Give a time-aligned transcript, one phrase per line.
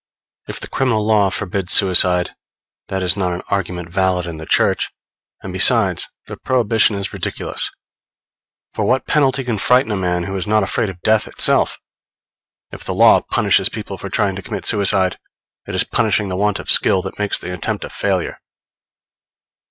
[0.47, 2.31] If the criminal law forbids suicide,
[2.87, 4.89] that is not an argument valid in the Church;
[5.43, 7.69] and besides, the prohibition is ridiculous;
[8.73, 11.77] for what penalty can frighten a man who is not afraid of death itself?
[12.71, 15.19] If the law punishes people for trying to commit suicide,
[15.67, 18.39] it is punishing the want of skill that makes the attempt a failure.